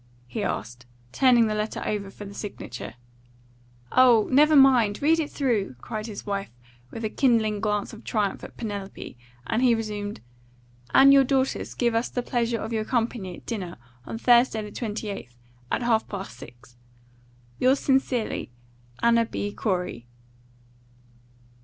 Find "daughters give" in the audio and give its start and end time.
11.23-11.93